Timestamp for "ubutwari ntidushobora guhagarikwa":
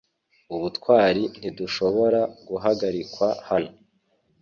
0.55-3.27